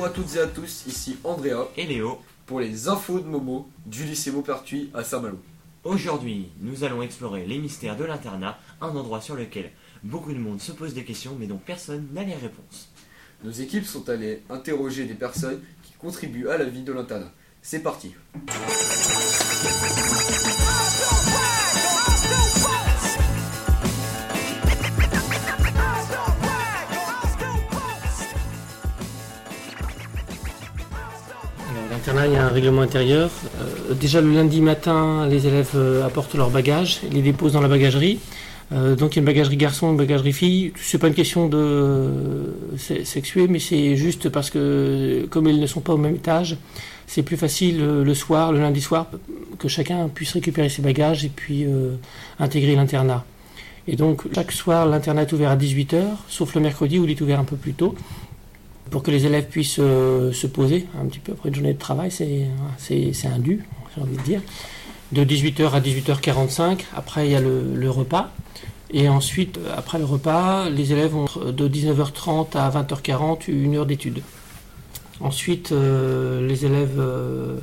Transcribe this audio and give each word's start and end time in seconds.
Bonjour 0.00 0.14
à 0.14 0.16
toutes 0.16 0.36
et 0.36 0.40
à 0.40 0.46
tous, 0.46 0.86
ici 0.86 1.18
Andrea 1.24 1.68
et 1.76 1.84
Léo 1.84 2.22
pour 2.46 2.58
les 2.58 2.88
infos 2.88 3.20
de 3.20 3.26
Momo 3.26 3.68
du 3.84 4.04
lycée 4.04 4.30
Maupertuis 4.30 4.90
à 4.94 5.04
Saint-Malo. 5.04 5.38
Aujourd'hui, 5.84 6.48
nous 6.62 6.84
allons 6.84 7.02
explorer 7.02 7.44
les 7.44 7.58
mystères 7.58 7.98
de 7.98 8.04
l'internat, 8.04 8.58
un 8.80 8.96
endroit 8.96 9.20
sur 9.20 9.36
lequel 9.36 9.72
beaucoup 10.02 10.32
de 10.32 10.38
monde 10.38 10.58
se 10.58 10.72
pose 10.72 10.94
des 10.94 11.04
questions 11.04 11.36
mais 11.38 11.46
dont 11.46 11.58
personne 11.58 12.08
n'a 12.14 12.22
les 12.22 12.34
réponses. 12.34 12.88
Nos 13.44 13.50
équipes 13.50 13.84
sont 13.84 14.08
allées 14.08 14.42
interroger 14.48 15.04
des 15.04 15.12
personnes 15.12 15.60
qui 15.82 15.92
contribuent 15.98 16.48
à 16.48 16.56
la 16.56 16.64
vie 16.64 16.82
de 16.82 16.94
l'internat. 16.94 17.30
C'est 17.60 17.82
parti. 17.82 18.14
Il 32.26 32.32
y 32.32 32.36
a 32.36 32.44
un 32.44 32.48
règlement 32.48 32.82
intérieur. 32.82 33.30
Euh, 33.60 33.94
déjà 33.94 34.20
le 34.20 34.32
lundi 34.32 34.60
matin, 34.60 35.26
les 35.26 35.46
élèves 35.46 35.72
euh, 35.74 36.04
apportent 36.04 36.34
leurs 36.34 36.50
bagages, 36.50 37.00
les 37.10 37.22
déposent 37.22 37.52
dans 37.52 37.60
la 37.60 37.68
bagagerie. 37.68 38.18
Euh, 38.72 38.94
donc 38.94 39.12
il 39.12 39.16
y 39.16 39.18
a 39.18 39.22
une 39.22 39.26
bagagerie 39.26 39.56
garçon, 39.56 39.90
une 39.90 39.96
bagagerie 39.96 40.32
fille. 40.32 40.72
C'est 40.76 40.98
pas 40.98 41.08
une 41.08 41.14
question 41.14 41.48
de 41.48 42.52
sexuée, 42.76 43.48
mais 43.48 43.58
c'est 43.58 43.96
juste 43.96 44.28
parce 44.28 44.50
que 44.50 45.26
comme 45.30 45.48
ils 45.48 45.60
ne 45.60 45.66
sont 45.66 45.80
pas 45.80 45.94
au 45.94 45.98
même 45.98 46.16
étage, 46.16 46.58
c'est 47.06 47.22
plus 47.22 47.36
facile 47.36 47.78
le 47.78 48.14
soir, 48.14 48.52
le 48.52 48.60
lundi 48.60 48.80
soir, 48.80 49.06
que 49.58 49.68
chacun 49.68 50.08
puisse 50.08 50.32
récupérer 50.32 50.68
ses 50.68 50.82
bagages 50.82 51.24
et 51.24 51.30
puis 51.34 51.66
intégrer 52.38 52.76
l'internat. 52.76 53.24
Et 53.88 53.96
donc 53.96 54.22
chaque 54.34 54.52
soir, 54.52 54.86
l'internat 54.86 55.22
est 55.22 55.32
ouvert 55.32 55.50
à 55.50 55.56
18h, 55.56 56.02
sauf 56.28 56.54
le 56.54 56.60
mercredi 56.60 56.98
où 56.98 57.04
il 57.04 57.10
est 57.10 57.20
ouvert 57.20 57.40
un 57.40 57.44
peu 57.44 57.56
plus 57.56 57.72
tôt 57.72 57.94
pour 58.90 59.02
que 59.02 59.10
les 59.10 59.24
élèves 59.26 59.46
puissent 59.46 59.78
euh, 59.78 60.32
se 60.32 60.46
poser 60.46 60.86
un 61.00 61.06
petit 61.06 61.20
peu 61.20 61.32
après 61.32 61.48
une 61.48 61.54
journée 61.54 61.72
de 61.72 61.78
travail, 61.78 62.10
c'est 62.10 63.26
un 63.26 63.38
dû, 63.38 63.64
j'ai 63.94 64.02
envie 64.02 64.16
de 64.16 64.22
dire. 64.22 64.42
De 65.12 65.24
18h 65.24 65.70
à 65.70 65.80
18h45, 65.80 66.80
après 66.96 67.26
il 67.26 67.32
y 67.32 67.36
a 67.36 67.40
le, 67.40 67.90
repas. 67.90 68.32
Et 68.92 69.08
ensuite, 69.08 69.58
après 69.76 69.98
le 69.98 70.04
repas, 70.04 70.68
les 70.68 70.92
élèves 70.92 71.14
ont 71.14 71.26
de 71.50 71.68
19h30 71.68 72.56
à 72.56 72.70
20h40 72.70 73.48
une 73.48 73.76
heure 73.76 73.86
d'études. 73.86 74.22
Ensuite, 75.20 75.72
euh, 75.72 76.46
les 76.46 76.64
élèves... 76.64 76.98
Euh, 76.98 77.58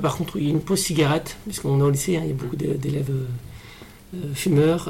par 0.00 0.16
contre, 0.16 0.38
il 0.38 0.44
y 0.44 0.46
a 0.46 0.50
une 0.50 0.60
pause 0.60 0.80
cigarette, 0.80 1.36
puisqu'on 1.44 1.78
est 1.78 1.82
au 1.82 1.90
lycée, 1.90 2.16
hein, 2.16 2.22
il 2.24 2.28
y 2.28 2.32
a 2.32 2.34
beaucoup 2.34 2.56
d'élèves 2.56 3.12
fumeurs. 4.32 4.88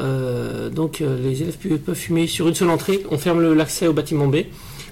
donc 0.71 1.01
les 1.01 1.43
élèves 1.43 1.57
peuvent 1.57 1.97
fumer 1.97 2.27
sur 2.27 2.47
une 2.47 2.55
seule 2.55 2.71
entrée. 2.71 3.05
On 3.11 3.19
ferme 3.19 3.55
l'accès 3.55 3.89
au 3.89 3.93
bâtiment 3.93 4.29
B 4.29 4.37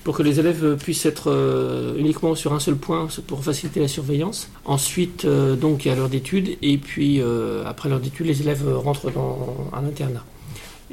pour 0.04 0.16
que 0.16 0.22
les 0.22 0.40
élèves 0.40 0.76
puissent 0.76 1.06
être 1.06 1.30
euh, 1.30 1.96
uniquement 1.96 2.34
sur 2.34 2.52
un 2.52 2.60
seul 2.60 2.76
point 2.76 3.08
pour 3.26 3.44
faciliter 3.44 3.80
la 3.80 3.88
surveillance. 3.88 4.48
Ensuite, 4.64 5.24
euh, 5.24 5.54
donc, 5.54 5.84
il 5.84 5.88
y 5.88 5.90
a 5.90 5.94
l'heure 5.94 6.08
d'études, 6.08 6.56
et 6.60 6.78
puis 6.78 7.20
euh, 7.20 7.62
après 7.66 7.88
l'heure 7.88 8.00
d'études, 8.00 8.26
les 8.26 8.42
élèves 8.42 8.66
rentrent 8.76 9.10
dans 9.10 9.68
un 9.72 9.84
internat. 9.84 10.24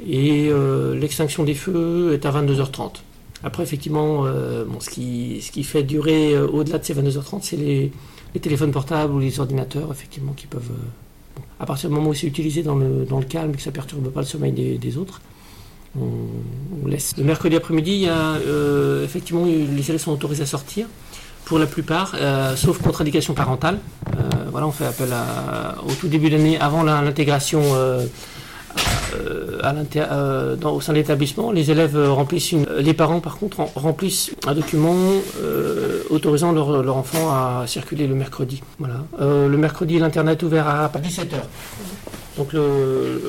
Et 0.06 0.50
l'extinction 0.94 1.44
des 1.44 1.52
feux 1.52 2.14
est 2.14 2.24
à 2.24 2.30
22h30. 2.30 3.02
Après, 3.44 3.62
effectivement, 3.62 4.24
ce, 4.24 4.88
qui, 4.88 5.42
ce 5.42 5.52
qui 5.52 5.62
fait 5.62 5.82
durer 5.82 6.38
au-delà 6.38 6.78
de 6.78 6.84
ces 6.86 6.94
22h30, 6.94 7.40
c'est 7.42 7.58
les, 7.58 7.92
téléphones 8.40 8.70
portables 8.70 9.12
ou 9.12 9.18
les 9.18 9.40
ordinateurs, 9.40 9.90
effectivement, 9.92 10.32
qui 10.32 10.46
peuvent. 10.46 10.72
à 11.58 11.66
partir 11.66 11.90
du 11.90 11.96
moment 11.96 12.08
où 12.08 12.14
c'est 12.14 12.26
utilisé 12.26 12.62
dans 12.62 12.76
le, 12.76 13.04
dans 13.04 13.18
le 13.18 13.26
calme 13.26 13.50
et 13.52 13.56
que 13.56 13.62
ça 13.62 13.68
ne 13.68 13.74
perturbe 13.74 14.08
pas 14.08 14.20
le 14.20 14.26
sommeil 14.26 14.52
des 14.52 14.96
autres, 14.96 15.20
Le 16.86 17.24
mercredi 17.24 17.56
après-midi, 17.56 18.06
euh, 18.08 19.04
effectivement, 19.04 19.44
les 19.44 19.90
élèves 19.90 20.00
sont 20.00 20.12
autorisés 20.12 20.44
à 20.44 20.46
sortir, 20.46 20.86
pour 21.44 21.58
la 21.58 21.66
plupart, 21.66 22.14
euh, 22.14 22.56
sauf 22.56 22.80
contre-indication 22.80 23.34
parentale. 23.34 23.78
Euh, 24.14 24.20
voilà, 24.50 24.66
on 24.66 24.72
fait 24.72 24.86
appel 24.86 25.08
au 25.86 25.92
tout 25.92 26.08
début 26.08 26.30
d'année, 26.30 26.58
avant 26.58 26.82
l'intégration 26.82 27.60
au 30.64 30.80
sein 30.80 30.92
de 30.92 30.98
l'établissement. 30.98 31.52
Les 31.52 31.70
élèves 31.70 31.98
remplissent 32.08 32.54
les 32.78 32.94
parents, 32.94 33.20
par 33.20 33.36
contre, 33.36 33.60
remplissent 33.74 34.30
un 34.46 34.54
document 34.54 34.96
autorisant 36.08 36.52
leur, 36.52 36.96
enfant 36.96 37.30
à 37.30 37.64
circuler 37.66 38.06
le 38.06 38.14
mercredi. 38.14 38.62
Voilà. 38.78 39.04
le 39.20 39.56
mercredi, 39.56 39.98
l'internet 39.98 40.42
ouvert 40.42 40.68
à 40.68 40.88
17h. 40.88 41.36
Donc 42.36 42.52
le, 42.52 43.20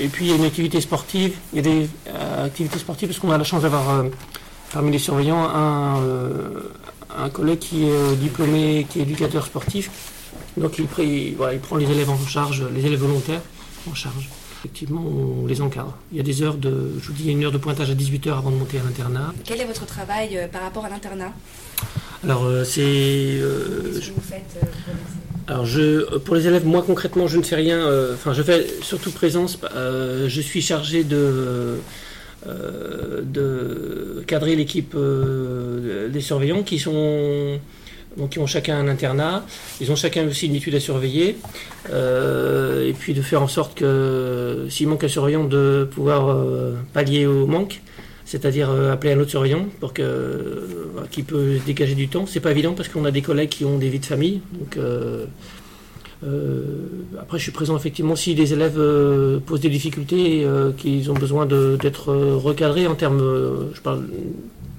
et 0.00 0.08
puis 0.08 0.26
il 0.26 0.30
y 0.30 0.32
a 0.32 0.36
une 0.36 0.44
activité 0.44 0.80
sportive, 0.80 1.34
il 1.52 1.56
y 1.56 1.58
a 1.58 1.62
des 1.62 1.88
euh, 2.42 2.46
activités 2.46 2.78
sportives 2.78 3.08
parce 3.08 3.18
qu'on 3.18 3.30
a 3.30 3.38
la 3.38 3.44
chance 3.44 3.62
d'avoir 3.62 3.90
euh, 3.90 4.04
parmi 4.72 4.90
les 4.90 4.98
surveillants 4.98 5.48
un, 5.48 6.02
euh, 6.02 6.70
un, 7.16 7.30
collègue 7.30 7.58
qui 7.58 7.88
est 7.88 8.16
diplômé, 8.16 8.86
qui 8.88 9.00
est 9.00 9.02
éducateur 9.02 9.46
sportif. 9.46 9.90
Donc 10.56 10.78
il, 10.78 10.86
il, 11.04 11.36
prend 11.60 11.76
les 11.76 11.90
élèves 11.90 12.10
en 12.10 12.18
charge, 12.26 12.64
les 12.74 12.86
élèves 12.86 13.00
volontaires 13.00 13.40
en 13.90 13.94
charge. 13.94 14.28
Effectivement, 14.60 15.02
on 15.02 15.46
les 15.46 15.60
encadre. 15.60 15.96
Il 16.12 16.18
y 16.18 16.20
a 16.20 16.22
des 16.22 16.42
heures 16.42 16.56
de, 16.56 16.92
je 17.00 17.08
vous 17.08 17.12
dis, 17.14 17.22
il 17.24 17.26
y 17.26 17.28
a 17.30 17.32
une 17.32 17.44
heure 17.44 17.52
de 17.52 17.58
pointage 17.58 17.90
à 17.90 17.94
18h 17.94 18.30
avant 18.30 18.50
de 18.50 18.56
monter 18.56 18.78
à 18.78 18.82
l'internat. 18.84 19.32
Quel 19.44 19.60
est 19.60 19.64
votre 19.64 19.86
travail 19.86 20.48
par 20.52 20.62
rapport 20.62 20.84
à 20.84 20.88
l'internat? 20.88 21.32
Alors 22.22 22.46
c'est... 22.64 22.80
Qu'est-ce 22.80 24.10
que 24.10 24.14
vous 24.14 24.20
faites 24.20 24.60
alors 25.48 25.66
je, 25.66 26.18
pour 26.18 26.34
les 26.34 26.46
élèves, 26.46 26.64
moi 26.64 26.82
concrètement, 26.86 27.26
je 27.26 27.36
ne 27.36 27.42
fais 27.42 27.56
rien. 27.56 27.78
Euh, 27.78 28.14
enfin, 28.14 28.32
je 28.32 28.42
fais 28.42 28.66
surtout 28.82 29.10
présence. 29.10 29.58
Euh, 29.74 30.28
je 30.28 30.40
suis 30.40 30.62
chargé 30.62 31.04
de, 31.04 31.16
euh, 31.16 31.76
de 32.46 34.24
cadrer 34.26 34.56
l'équipe 34.56 34.96
des 34.96 36.20
surveillants 36.20 36.62
qui 36.62 36.78
sont 36.78 37.58
donc 38.16 38.30
qui 38.30 38.38
ont 38.38 38.46
chacun 38.46 38.78
un 38.78 38.88
internat. 38.88 39.44
Ils 39.80 39.90
ont 39.90 39.96
chacun 39.96 40.26
aussi 40.26 40.46
une 40.46 40.54
étude 40.54 40.74
à 40.74 40.80
surveiller. 40.80 41.36
et 41.88 42.92
puis 42.98 43.14
de 43.14 43.22
faire 43.22 43.42
en 43.42 43.48
sorte 43.48 43.74
que 43.74 44.66
s'il 44.68 44.88
manque 44.88 45.04
un 45.04 45.08
surveillant, 45.08 45.44
de 45.44 45.88
pouvoir 45.90 46.44
pallier 46.92 47.26
au 47.26 47.46
manque 47.46 47.80
c'est-à-dire 48.24 48.70
appeler 48.70 49.12
un 49.12 49.20
autre 49.20 49.30
surveillant 49.30 49.66
pour 49.80 49.92
que 49.92 50.72
qui 51.10 51.22
peut 51.22 51.58
dégager 51.64 51.94
du 51.94 52.08
temps. 52.08 52.26
C'est 52.26 52.40
pas 52.40 52.50
évident 52.50 52.72
parce 52.72 52.88
qu'on 52.88 53.04
a 53.04 53.10
des 53.10 53.22
collègues 53.22 53.50
qui 53.50 53.64
ont 53.64 53.78
des 53.78 53.88
vies 53.88 53.98
de 53.98 54.06
famille. 54.06 54.40
Donc, 54.52 54.76
euh, 54.76 54.80
euh, 54.82 55.26
après, 57.20 57.38
je 57.38 57.42
suis 57.42 57.52
présent 57.52 57.76
effectivement 57.76 58.14
si 58.14 58.34
les 58.34 58.52
élèves 58.52 58.78
euh, 58.78 59.40
posent 59.40 59.60
des 59.60 59.68
difficultés, 59.68 60.46
qu'ils 60.78 61.10
ont 61.10 61.14
besoin 61.14 61.46
d'être 61.46 62.14
recadrés 62.14 62.86
en 62.86 62.94
termes, 62.94 63.20
je 63.74 63.80
parle 63.80 64.04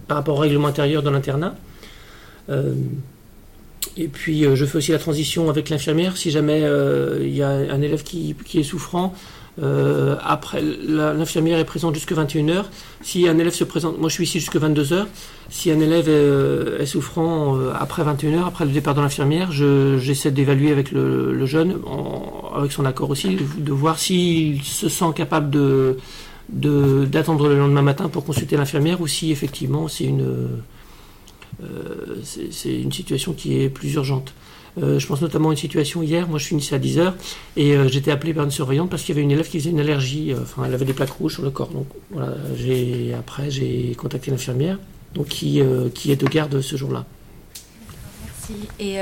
par 0.07 0.17
rapport 0.17 0.37
au 0.37 0.41
règlement 0.41 0.67
intérieur 0.67 1.03
de 1.03 1.09
l'internat. 1.09 1.55
et 3.97 4.07
puis, 4.07 4.45
je 4.55 4.65
fais 4.65 4.77
aussi 4.77 4.91
la 4.91 4.99
transition 4.99 5.49
avec 5.49 5.69
l'infirmière 5.69 6.17
si 6.17 6.31
jamais 6.31 6.61
il 7.21 7.35
y 7.35 7.43
a 7.43 7.49
un 7.49 7.81
élève 7.81 8.03
qui 8.03 8.35
est 8.53 8.63
souffrant. 8.63 9.13
Euh, 9.61 10.15
après, 10.23 10.61
l'infirmière 10.61 11.59
est 11.59 11.65
présente 11.65 11.93
jusqu'à 11.93 12.15
21h. 12.15 12.65
Si 13.01 13.27
un 13.27 13.37
élève 13.37 13.53
se 13.53 13.63
présente, 13.63 13.99
moi 13.99 14.09
je 14.09 14.15
suis 14.15 14.23
ici 14.23 14.39
jusqu'à 14.39 14.59
22h. 14.59 15.05
Si 15.49 15.69
un 15.69 15.79
élève 15.79 16.09
est, 16.09 16.85
souffrant 16.85 17.55
euh, 17.57 17.71
après 17.79 18.03
21h, 18.03 18.47
après 18.47 18.65
le 18.65 18.71
départ 18.71 18.95
de 18.95 19.01
l'infirmière, 19.01 19.51
j'essaie 19.51 20.31
d'évaluer 20.31 20.71
avec 20.71 20.91
le, 20.91 21.45
jeune, 21.45 21.77
avec 22.55 22.71
son 22.71 22.85
accord 22.85 23.09
aussi, 23.09 23.37
de, 23.57 23.71
voir 23.71 23.99
s'il 23.99 24.63
se 24.63 24.89
sent 24.89 25.13
capable 25.15 25.49
de 25.49 25.97
d'attendre 26.49 27.47
le 27.47 27.57
lendemain 27.57 27.81
matin 27.81 28.09
pour 28.09 28.25
consulter 28.25 28.57
l'infirmière 28.57 28.99
ou 28.99 29.07
si 29.07 29.31
effectivement 29.31 29.87
c'est 29.87 30.03
une, 30.03 30.59
euh, 31.63 32.15
c'est 32.23 32.81
une 32.81 32.91
situation 32.91 33.33
qui 33.33 33.61
est 33.61 33.69
plus 33.69 33.93
urgente. 33.93 34.33
Euh, 34.81 34.97
je 34.99 35.05
pense 35.05 35.21
notamment 35.21 35.49
à 35.49 35.51
une 35.51 35.57
situation 35.57 36.01
hier, 36.01 36.27
moi 36.27 36.39
je 36.39 36.45
finissais 36.45 36.75
à 36.75 36.79
10h 36.79 37.13
et 37.57 37.75
euh, 37.75 37.87
j'étais 37.87 38.11
appelé 38.11 38.33
par 38.33 38.43
une 38.43 38.51
surveillante 38.51 38.89
parce 38.89 39.03
qu'il 39.03 39.13
y 39.13 39.17
avait 39.17 39.23
une 39.23 39.31
élève 39.31 39.47
qui 39.47 39.59
faisait 39.59 39.69
une 39.69 39.79
allergie, 39.79 40.33
euh, 40.33 40.39
enfin 40.41 40.63
elle 40.65 40.73
avait 40.73 40.85
des 40.85 40.93
plaques 40.93 41.11
rouges 41.11 41.33
sur 41.33 41.43
le 41.43 41.51
corps. 41.51 41.69
Donc 41.69 41.87
voilà, 42.09 42.33
j'ai, 42.57 43.13
après 43.17 43.51
j'ai 43.51 43.93
contacté 43.95 44.31
l'infirmière 44.31 44.79
donc, 45.13 45.27
qui, 45.27 45.61
qui 45.93 46.11
est 46.11 46.15
de 46.15 46.25
garde 46.25 46.59
ce 46.61 46.75
jour-là. 46.75 47.05
Merci. 48.25 48.53
Et 48.79 48.97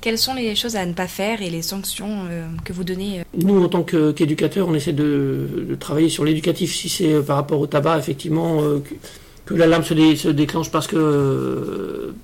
quelles 0.00 0.18
sont 0.18 0.34
les 0.34 0.54
choses 0.56 0.76
à 0.76 0.86
ne 0.86 0.92
pas 0.92 1.06
faire 1.06 1.42
et 1.42 1.50
les 1.50 1.62
sanctions 1.62 2.26
que 2.64 2.72
vous 2.72 2.84
donnez 2.84 3.22
Nous, 3.36 3.62
en 3.62 3.68
tant 3.68 3.82
qu'éducateurs, 3.82 4.68
on 4.68 4.74
essaie 4.74 4.92
de, 4.92 5.76
travailler 5.78 6.08
sur 6.08 6.24
l'éducatif. 6.24 6.74
Si 6.74 6.88
c'est 6.88 7.20
par 7.22 7.36
rapport 7.36 7.58
au 7.60 7.66
tabac, 7.66 7.98
effectivement, 7.98 8.62
que, 9.44 9.54
l'alarme 9.54 9.82
se, 9.82 9.94
se, 10.14 10.28
déclenche 10.28 10.70
parce 10.70 10.86
que, 10.86 12.14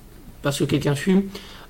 parce 0.41 0.59
que 0.59 0.63
quelqu'un 0.63 0.95
fume, 0.95 1.23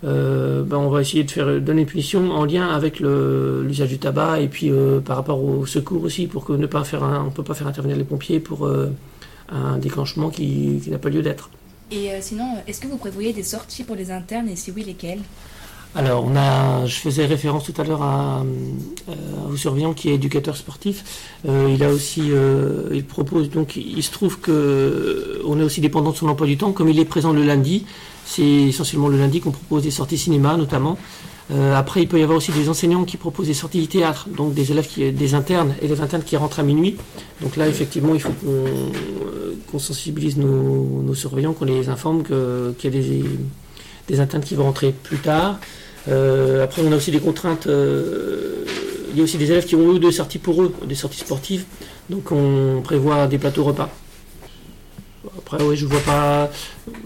euh, 0.06 0.63
ben, 0.63 0.78
on 0.78 0.90
va 0.90 1.01
essayer 1.01 1.24
de 1.24 1.31
faire 1.31 1.60
donner 1.60 1.81
une 1.81 1.88
punition 1.88 2.31
en 2.31 2.46
lien 2.46 2.69
avec 2.69 3.01
l'usage 3.01 3.90
du 3.90 4.00
tabac 4.00 4.40
et 4.40 4.48
puis 4.48 4.72
euh, 4.72 5.01
par 5.01 5.18
rapport 5.18 5.44
au 5.44 5.66
secours 5.66 6.04
aussi 6.04 6.28
pour 6.28 6.46
que 6.46 6.54
ne 6.54 6.68
pas 6.68 6.86
faire 6.86 7.04
on 7.04 7.31
peut 7.31 7.44
pas 7.44 7.54
faire 7.54 7.68
intervenir 7.68 7.98
les 7.98 8.06
pompiers 8.06 8.40
pour 8.40 8.66
euh, 8.66 8.92
un 9.50 9.78
déclenchement 9.78 10.30
qui, 10.30 10.81
n'a 10.88 11.00
pas 11.00 11.10
lieu 11.10 11.22
d'être. 11.22 11.50
Et 11.92 12.10
sinon, 12.22 12.46
est-ce 12.68 12.80
que 12.80 12.88
vous 12.88 12.98
prévoyez 12.98 13.34
des 13.34 13.44
sorties 13.44 13.84
pour 13.84 13.96
les 13.96 14.12
internes 14.12 14.48
et 14.48 14.56
si 14.56 14.69
oui, 14.72 14.84
lesquelles? 14.84 15.22
Alors, 15.95 16.24
on 16.24 16.36
a, 16.36 16.86
je 16.86 16.95
faisais 16.95 17.25
référence 17.25 17.63
tout 17.63 17.74
à 17.81 17.83
l'heure 17.83 18.03
à, 18.03 18.44
au 19.51 19.56
surveillant 19.56 19.94
qui 19.94 20.09
est 20.09 20.13
éducateur 20.13 20.56
sportif. 20.56 21.03
il 21.45 21.83
a 21.83 21.89
aussi, 21.89 22.31
il 22.94 23.03
propose 23.03 23.50
donc, 23.50 23.75
il 23.75 24.03
se 24.03 24.12
trouve 24.12 24.39
que 24.39 25.41
on 25.45 25.59
est 25.59 25.63
aussi 25.63 25.81
dépendant 25.81 26.12
de 26.12 26.15
son 26.15 26.27
emploi 26.27 26.45
du 26.45 26.57
temps, 26.57 26.71
comme 26.74 26.89
il 26.89 27.00
est 27.00 27.06
présent 27.06 27.33
le 27.33 27.44
lundi. 27.44 27.86
C'est 28.24 28.44
essentiellement 28.44 29.07
le 29.07 29.18
lundi 29.18 29.41
qu'on 29.41 29.50
propose 29.50 29.81
des 29.81 29.91
sorties 29.91 30.19
cinéma, 30.19 30.56
notamment. 30.57 30.97
Euh, 31.51 31.75
après, 31.75 32.03
il 32.03 32.07
peut 32.07 32.19
y 32.19 32.24
avoir 32.24 32.38
aussi 32.38 32.51
des 32.51 32.69
enseignants 32.69 33.06
qui 33.06 33.18
proposent 33.18 33.47
des 33.47 33.56
sorties 33.56 33.88
théâtre, 33.88 34.27
donc 34.30 34.53
des 34.53 34.71
élèves 34.71 34.88
qui, 34.88 35.12
des 35.12 35.33
internes, 35.33 35.74
élèves 35.81 36.01
internes 36.01 36.24
qui 36.24 36.38
rentrent 36.38 36.59
à 36.59 36.63
minuit. 36.63 36.95
Donc 37.41 37.56
là, 37.56 37.68
effectivement, 37.68 38.13
il 38.13 38.21
faut 38.21 38.33
qu'on 38.33 38.47
euh, 38.47 39.80
sensibilise 39.80 40.38
nos, 40.38 41.13
surveillants, 41.15 41.53
qu'on 41.53 41.65
les 41.65 41.89
informe 41.89 42.24
qu'il 42.24 42.36
y 42.83 42.88
a 42.88 43.01
des, 43.01 43.24
internes 44.19 44.44
qui 44.44 44.56
vont 44.56 44.63
rentrer 44.63 44.91
plus 44.91 45.17
tard. 45.17 45.59
Euh, 46.07 46.63
après, 46.63 46.81
on 46.85 46.91
a 46.91 46.95
aussi 46.95 47.11
des 47.11 47.19
contraintes. 47.19 47.67
il 47.67 49.17
y 49.17 49.21
a 49.21 49.23
aussi 49.23 49.38
des 49.38 49.51
élèves 49.51 49.65
qui 49.65 49.75
ont 49.75 49.95
eu 49.95 50.00
des 50.00 50.11
sorties 50.11 50.39
pour 50.39 50.63
eux, 50.63 50.73
des 50.85 50.95
sorties 50.95 51.19
sportives. 51.19 51.65
Donc 52.09 52.31
on 52.31 52.81
prévoit 52.83 53.27
des 53.27 53.38
plateaux 53.38 53.63
repas. 53.63 53.89
Après, 55.38 55.61
oui, 55.63 55.75
je 55.75 55.85
vois 55.85 56.00
pas. 56.01 56.50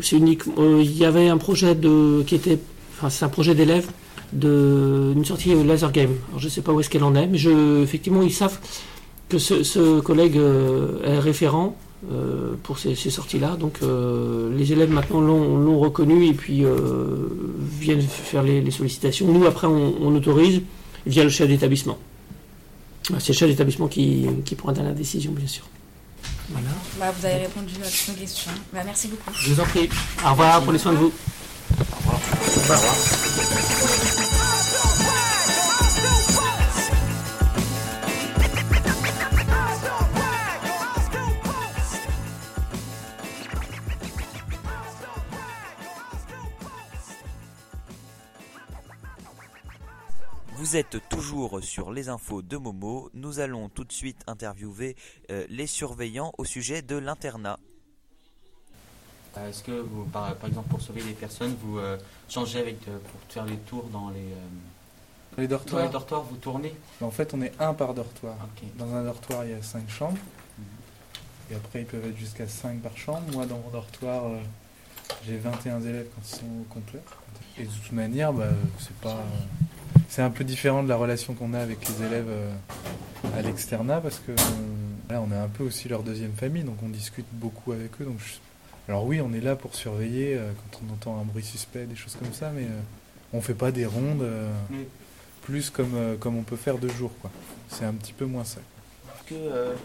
C'est 0.02 0.18
unique. 0.18 0.44
il 0.58 0.98
y 0.98 1.06
avait 1.06 1.28
un 1.28 1.38
projet 1.38 1.76
de 1.76 2.24
qui 2.24 2.36
était. 2.36 2.60
Enfin, 2.96 3.10
c'est 3.10 3.26
un 3.26 3.30
projet 3.30 3.56
d'élèves 3.56 3.88
d'une 4.34 5.26
sortie 5.26 5.54
laser 5.64 5.92
game. 5.92 6.16
je 6.38 6.46
ne 6.46 6.50
sais 6.50 6.62
pas 6.62 6.72
où 6.72 6.80
est-ce 6.80 6.90
qu'elle 6.90 7.04
en 7.04 7.16
est, 7.16 7.28
mais 7.28 7.38
je, 7.38 7.84
effectivement, 7.84 8.22
ils 8.22 8.34
savent 8.34 8.58
que 9.30 9.38
ce, 9.38 10.00
collègue 10.00 10.38
euh, 10.38 11.00
est 11.04 11.20
référent 11.20 11.76
euh, 12.12 12.54
pour 12.64 12.80
ces, 12.80 12.96
sorties-là. 12.96 13.56
Donc 13.56 13.80
euh, 13.82 14.56
les 14.58 14.72
élèves 14.72 14.90
maintenant 14.90 15.22
l'ont 15.22 15.80
reconnu 15.80 16.28
et 16.28 16.34
puis 16.34 16.64
viennent 17.80 18.02
faire 18.02 18.44
les, 18.44 18.72
sollicitations. 18.72 19.28
Nous, 19.32 19.46
après, 19.46 19.68
on, 19.68 20.16
autorise 20.16 20.62
via 21.06 21.24
le 21.24 21.30
chef 21.30 21.48
d'établissement. 21.48 21.98
Ah, 23.12 23.18
c'est 23.20 23.34
le 23.34 23.38
chef 23.38 23.50
d'établissement 23.50 23.88
qui, 23.88 24.26
qui 24.46 24.56
prend 24.56 24.72
la 24.72 24.92
décision, 24.94 25.32
bien 25.32 25.48
sûr. 25.48 25.66
Voilà. 26.50 26.68
Bah, 27.00 27.14
vous 27.18 27.26
avez 27.26 27.44
répondu 27.44 27.74
à 27.82 27.86
toutes 27.86 28.08
nos 28.10 28.22
questions. 28.22 28.52
Bah, 28.72 28.82
merci 28.86 29.08
beaucoup. 29.08 29.32
Je 29.34 29.54
vous 29.54 29.60
en 29.60 29.66
prie. 29.66 29.90
Au 30.26 30.32
revoir, 30.32 30.62
prenez 30.62 30.78
soin 30.78 30.94
de 30.94 30.98
vous. 30.98 31.12
Au 31.80 31.98
revoir. 31.98 32.20
Au 32.58 32.74
revoir. 32.74 34.00
Vous 50.74 50.80
êtes 50.80 51.08
toujours 51.08 51.60
sur 51.62 51.92
les 51.92 52.10
infos 52.10 52.42
de 52.42 52.58
Momo. 52.58 53.12
Nous 53.14 53.40
allons 53.40 53.70
tout 53.70 53.84
de 53.84 53.92
suite 53.92 54.24
interviewer 54.26 54.96
euh, 55.30 55.46
les 55.48 55.68
surveillants 55.68 56.34
au 56.40 56.46
sujet 56.46 56.82
de 56.82 56.96
l'internat. 56.96 57.60
Euh, 59.38 59.50
est-ce 59.52 59.62
que 59.62 59.72
vous, 59.72 60.06
par, 60.06 60.36
exemple, 60.44 60.70
pour 60.70 60.82
sauver 60.82 61.04
des 61.04 61.12
personnes, 61.12 61.56
vous 61.62 61.78
euh, 61.78 62.00
changez 62.28 62.60
avec 62.60 62.80
pour 62.86 63.22
faire 63.30 63.46
les 63.46 63.58
tours 63.58 63.84
dans 63.94 64.10
les, 64.10 64.34
les 65.38 65.48
dortoirs 65.48 65.82
Dans 65.82 65.86
les 65.86 65.92
dortoirs, 65.92 66.24
vous 66.24 66.38
tournez 66.38 66.74
En 67.02 67.12
fait, 67.12 67.36
on 67.36 67.44
est 67.44 67.54
un 67.60 67.76
par 67.76 67.94
dortoir. 67.94 68.36
Dans 68.76 68.92
un 68.96 69.04
dortoir, 69.04 69.46
il 69.46 69.52
y 69.52 69.54
a 69.54 69.62
cinq 69.62 69.88
chambres. 69.88 70.18
Mhm. 70.58 70.66
Et 71.52 71.56
après, 71.56 71.82
ils 71.82 71.86
peuvent 71.86 72.08
être 72.08 72.18
jusqu'à 72.18 72.48
5 72.48 72.82
par 72.82 72.98
chambre. 72.98 73.22
Moi, 73.32 73.46
dans 73.46 73.60
mon 73.60 73.70
dortoir, 73.70 74.24
j'ai 75.24 75.38
21 75.38 75.82
élèves 75.82 76.08
quand 76.16 76.22
ils 76.24 76.36
sont 76.36 76.64
complets. 76.72 77.04
Et 77.60 77.66
de 77.66 77.70
toute 77.70 77.92
manière, 77.92 78.34
bah, 78.34 78.50
c'est 78.80 78.98
pas 78.98 79.24
c'est 80.14 80.22
un 80.22 80.30
peu 80.30 80.44
différent 80.44 80.84
de 80.84 80.90
la 80.90 80.96
relation 80.96 81.34
qu'on 81.34 81.56
a 81.56 81.60
avec 81.60 81.80
les 81.90 82.06
élèves 82.06 82.30
euh, 82.30 82.52
à 83.36 83.42
l'externat 83.42 84.00
parce 84.00 84.20
que 84.20 84.32
là, 85.12 85.20
on 85.28 85.32
est 85.32 85.36
un 85.36 85.48
peu 85.48 85.64
aussi 85.64 85.90
leur 85.90 86.04
deuxième 86.04 86.34
famille, 86.34 86.62
donc 86.62 86.76
on 86.84 86.90
discute 86.90 87.26
beaucoup 87.32 87.72
avec 87.72 88.00
eux. 88.00 88.06
Donc 88.06 88.20
Alors 88.88 89.06
oui, 89.06 89.22
on 89.22 89.34
est 89.34 89.40
là 89.42 89.56
pour 89.56 89.74
surveiller 89.74 90.36
euh, 90.36 90.52
quand 90.72 90.82
on 90.86 90.94
entend 90.94 91.20
un 91.20 91.24
bruit 91.24 91.44
suspect, 91.44 91.86
des 91.86 91.96
choses 91.96 92.16
comme 92.16 92.32
ça, 92.32 92.52
mais 92.54 92.66
euh, 92.66 92.82
on 93.34 93.42
fait 93.42 93.56
pas 93.56 93.72
des 93.72 93.88
rondes 93.88 94.24
plus 95.42 95.72
comme, 95.72 95.96
comme 96.20 96.38
on 96.38 96.44
peut 96.44 96.58
faire 96.58 96.78
de 96.78 96.90
jour. 96.90 97.10
Quoi. 97.20 97.32
C'est 97.70 97.86
un 97.86 97.94
petit 97.94 98.14
peu 98.14 98.26
moins 98.26 98.44
ça. 98.44 98.60
Est-ce 99.08 99.34
que 99.34 99.76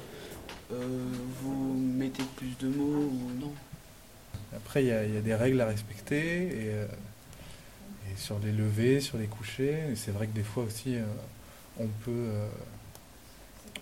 vous 1.43 1.75
mettez 1.75 2.25
plus 2.37 2.55
de 2.61 2.69
mots 2.69 3.11
ou 3.11 3.41
non? 3.41 3.53
Après, 4.55 4.85
il 4.85 4.89
y, 4.89 5.15
y, 5.15 5.17
a 5.17 5.23
des 5.23 5.35
règles 5.35 5.63
à 5.63 5.67
respecter 5.67 6.49
et 6.49 6.71
sur 8.17 8.39
les 8.39 8.53
levées, 8.53 9.01
sur 9.01 9.19
les 9.19 9.27
couchers. 9.27 9.95
C'est 9.95 10.11
vrai 10.11 10.27
que 10.27 10.35
des 10.35 10.43
fois 10.43 10.65
aussi, 10.65 10.97
euh, 10.97 11.05
on, 11.79 11.87
peut, 11.87 12.11
euh, 12.11 12.49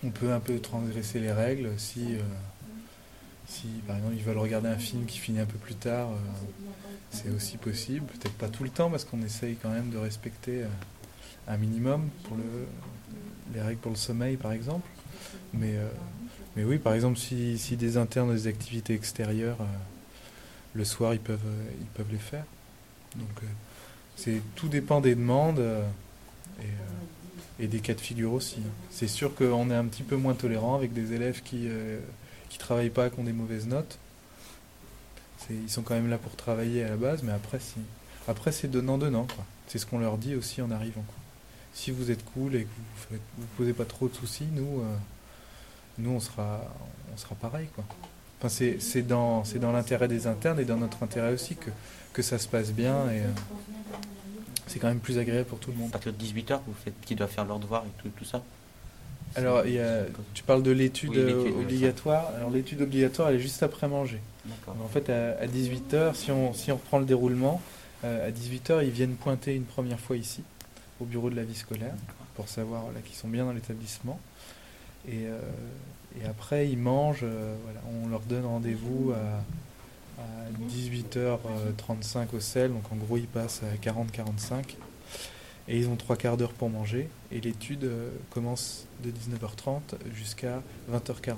on 0.03 0.09
peut 0.09 0.31
un 0.31 0.39
peu 0.39 0.59
transgresser 0.59 1.19
les 1.19 1.31
règles 1.31 1.71
si, 1.77 2.15
euh, 2.15 2.21
si, 3.47 3.67
par 3.87 3.97
exemple, 3.97 4.15
ils 4.15 4.23
veulent 4.23 4.37
regarder 4.37 4.69
un 4.69 4.77
film 4.77 5.05
qui 5.05 5.19
finit 5.19 5.39
un 5.39 5.45
peu 5.45 5.57
plus 5.57 5.75
tard. 5.75 6.09
c'est 7.11 7.29
aussi 7.29 7.57
possible. 7.57 8.05
Peut-être 8.05 8.37
pas 8.37 8.49
tout 8.49 8.63
le 8.63 8.69
temps, 8.69 8.89
parce 8.89 9.05
qu'on 9.05 9.21
essaye 9.21 9.55
quand 9.55 9.69
même 9.69 9.89
de 9.89 9.97
respecter 9.97 10.63
un 11.47 11.57
minimum 11.57 12.09
pour 12.23 12.35
le, 12.35 12.43
les 13.53 13.61
règles 13.61 13.79
pour 13.79 13.91
le 13.91 13.97
sommeil, 13.97 14.37
par 14.37 14.51
exemple. 14.51 14.87
Mais, 15.53 15.77
oui, 16.57 16.77
par 16.77 16.93
exemple, 16.93 17.17
si, 17.17 17.57
si 17.57 17.77
des 17.77 17.97
internes 17.97 18.29
ont 18.29 18.33
des 18.33 18.47
activités 18.47 18.93
extérieures, 18.93 19.59
le 20.73 20.83
soir, 20.83 21.13
ils 21.13 21.19
peuvent, 21.19 21.39
ils 21.79 21.87
peuvent 21.87 22.11
les 22.11 22.17
faire. 22.17 22.43
Donc, 23.15 23.43
c'est 24.17 24.41
tout 24.55 24.67
dépend 24.67 24.99
des 24.99 25.15
demandes 25.15 25.59
euh, 25.59 25.83
euh, 26.59 26.63
et, 27.59 27.67
des 27.67 27.79
cas 27.79 27.93
de 27.93 28.01
figure 28.01 28.33
aussi. 28.33 28.57
C'est 28.89 29.07
sûr 29.07 29.33
qu'on 29.35 29.69
est 29.69 29.75
un 29.75 29.85
petit 29.85 30.03
peu 30.03 30.17
moins 30.17 30.33
tolérant 30.33 30.75
avec 30.75 30.91
des 30.91 31.13
élèves 31.13 31.41
qui 31.43 31.67
euh, 31.69 31.99
travaillent 32.57 32.89
pas, 32.89 33.11
qui 33.11 33.19
ont 33.19 33.23
des 33.23 33.33
mauvaises 33.33 33.67
notes. 33.67 33.99
Ils 35.51 35.69
sont 35.69 35.83
quand 35.83 35.93
même 35.93 36.09
là 36.09 36.17
pour 36.17 36.35
travailler 36.35 36.83
à 36.83 36.89
la 36.89 36.97
base, 36.97 37.21
mais 37.21 37.31
après, 37.31 37.59
si, 37.59 37.75
après 38.27 38.51
c'est 38.51 38.67
donnant-donnant. 38.67 39.27
C'est 39.67 39.77
ce 39.77 39.85
qu'on 39.85 39.99
leur 39.99 40.17
dit 40.17 40.33
aussi 40.33 40.61
en 40.61 40.71
arrivant. 40.71 41.05
Si 41.73 41.91
vous 41.91 42.09
êtes 42.09 42.25
cool 42.33 42.55
et 42.55 42.63
que 42.63 42.69
vous 43.09 43.15
ne 43.15 43.19
vous 43.37 43.47
posez 43.57 43.73
pas 43.73 43.85
trop 43.85 44.07
de 44.07 44.15
soucis, 44.15 44.47
nous, 44.51 44.83
nous 45.99 46.09
on, 46.09 46.19
sera, 46.19 46.61
on 47.13 47.17
sera 47.17 47.35
pareil. 47.35 47.67
Quoi. 47.75 47.85
Enfin, 48.39 48.49
c'est 48.49 49.01
dans, 49.01 49.43
dans 49.59 49.71
l'intérêt 49.71 50.07
des 50.07 50.27
internes 50.27 50.59
et 50.59 50.65
dans 50.65 50.77
notre 50.77 51.01
intérêt 51.03 51.33
aussi 51.33 51.55
que, 51.55 51.71
que 52.13 52.21
ça 52.21 52.37
se 52.37 52.47
passe 52.47 52.71
bien. 52.71 53.09
Et, 53.09 53.21
c'est 54.67 54.79
quand 54.79 54.87
même 54.87 54.99
plus 54.99 55.17
agréable 55.17 55.47
pour 55.47 55.59
tout 55.59 55.71
le 55.71 55.77
monde. 55.77 55.89
À 55.89 55.93
partir 55.93 56.13
de 56.13 56.23
18h, 56.23 56.59
vous 56.67 56.73
faites 56.83 56.93
qui 57.05 57.15
doit 57.15 57.27
faire 57.27 57.45
leur 57.45 57.59
devoir 57.59 57.85
et 57.85 58.01
tout, 58.01 58.09
tout 58.09 58.25
ça 58.25 58.43
Alors, 59.35 59.65
il 59.65 59.73
y 59.73 59.79
a, 59.79 60.03
tu 60.33 60.43
parles 60.43 60.61
de 60.61 60.71
l'étude 60.71 61.17
obligatoire. 61.17 62.31
Alors, 62.35 62.49
l'étude 62.49 62.81
obligatoire, 62.81 63.29
elle 63.29 63.37
est 63.37 63.39
juste 63.39 63.63
après 63.63 63.87
manger. 63.87 64.21
En 64.67 64.87
fait, 64.87 65.09
à, 65.09 65.45
18h, 65.47 66.13
si 66.15 66.31
on, 66.31 66.53
si 66.53 66.71
on 66.71 66.75
reprend 66.75 66.99
le 66.99 67.05
déroulement, 67.05 67.61
euh, 68.03 68.27
à 68.27 68.31
18h, 68.31 68.83
ils 68.83 68.91
viennent 68.91 69.15
pointer 69.15 69.55
une 69.55 69.65
première 69.65 69.99
fois 69.99 70.17
ici, 70.17 70.43
au 70.99 71.05
bureau 71.05 71.29
de 71.29 71.35
la 71.35 71.43
vie 71.43 71.55
scolaire, 71.55 71.95
pour 72.35 72.47
savoir 72.47 72.83
qu'ils 73.05 73.15
sont 73.15 73.27
bien 73.27 73.45
dans 73.45 73.53
l'établissement. 73.53 74.19
Et, 75.07 75.27
euh, 75.27 75.39
et, 76.19 76.25
après, 76.25 76.69
ils 76.69 76.77
mangent. 76.77 77.21
Euh, 77.23 77.55
voilà, 77.63 77.79
on 78.03 78.07
leur 78.09 78.21
donne 78.21 78.45
rendez-vous 78.45 79.11
à 79.11 79.43
à 80.17 80.23
18h35 80.69 82.35
au 82.35 82.39
sel, 82.39 82.71
donc 82.71 82.91
en 82.91 82.95
gros 82.95 83.17
ils 83.17 83.27
passent 83.27 83.61
à 83.63 83.75
40-45 83.75 84.75
et 85.67 85.77
ils 85.77 85.87
ont 85.89 85.95
trois 85.95 86.15
quarts 86.15 86.37
d'heure 86.37 86.53
pour 86.53 86.69
manger 86.69 87.09
et 87.31 87.41
l'étude 87.41 87.83
euh, 87.83 88.09
commence 88.31 88.85
de 89.03 89.11
19h30 89.11 89.81
jusqu'à 90.13 90.61
20h40. 90.91 91.35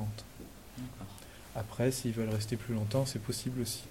Après, 1.56 1.92
s'ils 1.92 2.14
veulent 2.14 2.30
rester 2.30 2.56
plus 2.56 2.74
longtemps, 2.74 3.06
c'est 3.06 3.22
possible 3.22 3.62
aussi. 3.62 3.84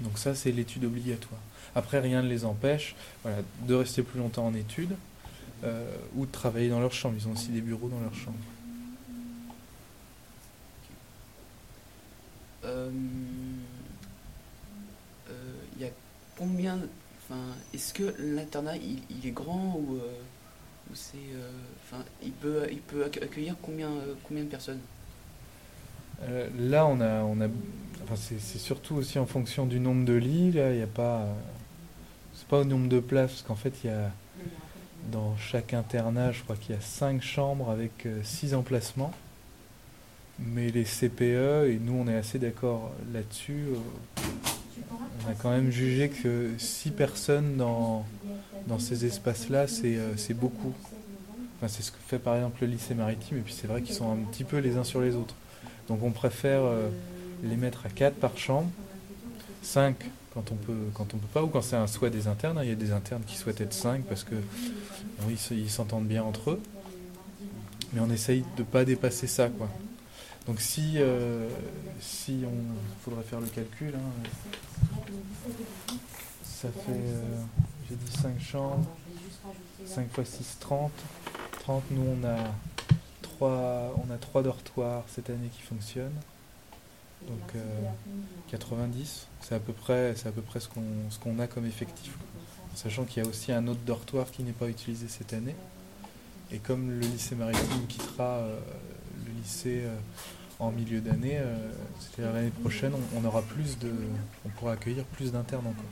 Donc 0.00 0.18
ça, 0.18 0.34
c'est 0.34 0.52
l'étude 0.52 0.84
obligatoire. 0.84 1.40
Après, 1.74 2.00
rien 2.00 2.22
ne 2.22 2.28
les 2.28 2.44
empêche 2.44 2.94
voilà, 3.22 3.38
de 3.66 3.74
rester 3.74 4.02
plus 4.02 4.18
longtemps 4.18 4.46
en 4.46 4.54
étude 4.54 4.96
ou 6.14 6.26
de 6.26 6.30
travailler 6.30 6.68
dans 6.68 6.80
leur 6.80 6.92
chambre. 6.92 7.16
Ils 7.18 7.28
ont 7.28 7.32
aussi 7.32 7.48
des 7.48 7.60
bureaux 7.60 7.88
dans 7.88 8.00
leur 8.00 8.14
chambre. 8.14 8.36
Euh, 12.64 12.90
il 15.76 15.82
y 15.82 15.84
a 15.86 15.90
combien. 16.36 16.78
Enfin, 17.22 17.40
est-ce 17.74 17.92
que 17.92 18.14
l'internat 18.18 18.76
il, 18.76 19.26
est 19.26 19.30
grand 19.30 19.76
ou, 19.76 19.96
euh, 19.96 20.12
c'est. 20.94 21.16
Euh, 21.34 21.50
enfin, 21.84 22.04
il 22.22 22.32
peut, 22.32 22.66
il 22.70 22.80
peut 22.80 23.04
accueillir 23.04 23.56
combien, 23.62 23.88
euh, 23.88 24.14
combien 24.24 24.44
de 24.44 24.48
personnes? 24.48 24.80
Là, 26.58 26.86
on 26.86 27.00
a, 27.00 27.22
on 27.22 27.40
a. 27.40 27.48
Enfin, 28.04 28.16
c'est 28.16 28.58
surtout 28.58 28.94
aussi 28.94 29.18
en 29.18 29.26
fonction 29.26 29.66
du 29.66 29.80
nombre 29.80 30.04
de 30.04 30.14
lits. 30.14 30.52
Là, 30.52 30.70
il 30.72 30.76
n'y 30.76 30.82
a 30.82 30.86
pas. 30.86 31.26
C'est 32.34 32.46
pas 32.48 32.60
au 32.60 32.64
nombre 32.64 32.88
de 32.88 33.00
places, 33.00 33.32
parce 33.32 33.42
qu'en 33.42 33.56
fait, 33.56 33.74
il 33.84 33.88
y 33.88 33.92
a. 33.92 34.12
Dans 35.12 35.36
chaque 35.36 35.72
internat, 35.72 36.32
je 36.32 36.42
crois 36.42 36.56
qu'il 36.56 36.74
y 36.74 36.78
a 36.78 36.80
cinq 36.80 37.22
chambres 37.22 37.70
avec 37.70 38.06
six 38.22 38.54
emplacements. 38.54 39.12
Mais 40.38 40.70
les 40.70 40.84
CPE, 40.84 41.68
et 41.70 41.78
nous 41.80 41.94
on 41.94 42.08
est 42.08 42.16
assez 42.16 42.38
d'accord 42.38 42.92
là-dessus, 43.12 43.64
on 45.26 45.30
a 45.30 45.34
quand 45.34 45.50
même 45.50 45.70
jugé 45.70 46.08
que 46.08 46.50
6 46.58 46.90
personnes 46.90 47.56
dans, 47.56 48.04
dans 48.66 48.78
ces 48.78 49.04
espaces-là, 49.04 49.66
c'est 49.66 49.96
euh, 49.96 50.16
c'est 50.16 50.34
beaucoup. 50.34 50.72
Enfin, 51.56 51.68
c'est 51.68 51.82
ce 51.82 51.90
que 51.90 51.98
fait 52.06 52.18
par 52.18 52.36
exemple 52.36 52.58
le 52.60 52.68
lycée 52.68 52.94
maritime, 52.94 53.38
et 53.38 53.40
puis 53.40 53.54
c'est 53.54 53.66
vrai 53.66 53.82
qu'ils 53.82 53.94
sont 53.94 54.10
un 54.10 54.16
petit 54.30 54.44
peu 54.44 54.58
les 54.58 54.76
uns 54.76 54.84
sur 54.84 55.00
les 55.00 55.14
autres. 55.14 55.34
Donc 55.88 56.02
on 56.02 56.10
préfère 56.10 56.62
euh, 56.62 56.88
les 57.42 57.56
mettre 57.56 57.86
à 57.86 57.88
4 57.88 58.14
par 58.14 58.36
chambre, 58.36 58.68
5 59.62 59.96
quand 60.36 60.52
on 60.52 60.56
peut, 60.56 60.76
quand 60.94 61.14
on 61.14 61.18
peut 61.18 61.26
pas, 61.32 61.42
ou 61.42 61.48
quand 61.48 61.62
c'est 61.62 61.76
un 61.76 61.86
souhait 61.86 62.10
des 62.10 62.28
internes. 62.28 62.58
hein. 62.58 62.62
Il 62.62 62.68
y 62.68 62.72
a 62.72 62.76
des 62.76 62.92
internes 62.92 63.22
qui 63.26 63.36
souhaitent 63.36 63.60
être 63.62 63.72
5 63.72 64.04
parce 64.04 64.22
que 64.22 64.34
bon, 64.34 65.30
ils 65.30 65.38
se- 65.38 65.54
ils 65.54 65.70
s'entendent 65.70 66.06
bien 66.06 66.22
entre 66.22 66.50
eux. 66.50 66.62
Mais 67.94 68.00
on 68.00 68.10
essaye 68.10 68.44
de 68.58 68.62
pas 68.62 68.84
dépasser 68.84 69.26
ça. 69.26 69.48
Donc 70.46 70.60
si, 70.60 70.94
euh, 70.96 71.48
si 72.00 72.44
on 72.46 73.02
faudrait 73.02 73.24
faire 73.24 73.40
le 73.40 73.46
calcul, 73.46 73.94
hein, 73.96 74.28
ça 76.44 76.68
fait, 76.68 76.90
euh, 76.92 77.22
j'ai 77.88 77.96
dit 77.96 78.12
5 78.20 78.38
chambres, 78.40 78.86
5 79.86 80.08
x 80.18 80.30
6, 80.30 80.56
30. 80.60 80.92
30, 81.60 81.82
nous 81.90 82.02
on 82.22 82.26
a 82.26 82.36
3, 83.22 83.94
on 84.06 84.12
a 84.12 84.18
3 84.18 84.42
dortoirs 84.42 85.04
cette 85.08 85.30
année 85.30 85.48
qui 85.56 85.62
fonctionnent. 85.62 86.12
Donc 87.22 87.54
euh, 87.56 87.60
90, 88.50 89.26
c'est 89.40 89.54
à 89.54 89.58
peu 89.58 89.72
près, 89.72 90.14
c'est 90.16 90.28
à 90.28 90.32
peu 90.32 90.42
près 90.42 90.60
ce 90.60 90.68
qu'on 90.68 90.82
ce 91.10 91.18
qu'on 91.18 91.38
a 91.38 91.46
comme 91.46 91.66
effectif. 91.66 92.16
quoi. 92.16 92.26
Sachant 92.76 93.04
qu'il 93.04 93.22
y 93.22 93.26
a 93.26 93.28
aussi 93.28 93.52
un 93.52 93.66
autre 93.68 93.80
dortoir 93.86 94.30
qui 94.30 94.42
n'est 94.42 94.52
pas 94.52 94.68
utilisé 94.68 95.08
cette 95.08 95.32
année. 95.32 95.56
Et 96.52 96.58
comme 96.58 96.90
le 96.90 97.00
lycée 97.00 97.34
maritime 97.34 97.86
quittera 97.88 98.36
euh, 98.38 98.58
le 99.24 99.32
lycée 99.32 99.82
euh, 99.84 99.96
en 100.60 100.70
milieu 100.70 101.00
d'année, 101.00 101.38
euh, 101.38 101.56
c'est-à-dire 101.98 102.34
l'année 102.34 102.50
prochaine, 102.50 102.92
on 103.14 103.24
aura 103.24 103.42
plus 103.42 103.78
de, 103.78 103.90
on 104.44 104.48
pourra 104.50 104.72
accueillir 104.72 105.04
plus 105.04 105.32
d'internes 105.32 105.66
encore. 105.66 105.84